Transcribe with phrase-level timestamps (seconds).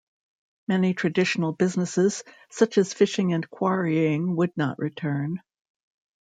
[0.67, 5.43] Many traditional businesses, such as fishing and quarrying would not return.